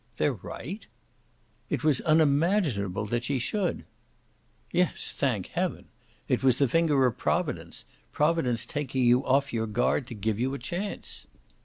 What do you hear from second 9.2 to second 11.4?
off your guard to give you your chance."